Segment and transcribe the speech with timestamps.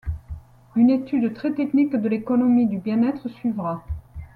[0.75, 3.85] Une étude très technique de l’économie du bien-être suivra.